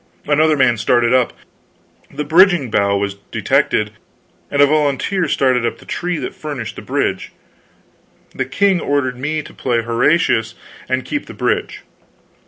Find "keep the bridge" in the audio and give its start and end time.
11.05-11.83